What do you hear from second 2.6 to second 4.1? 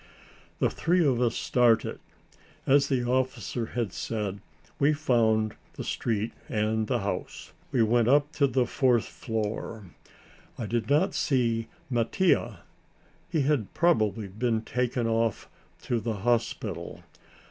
As the officer had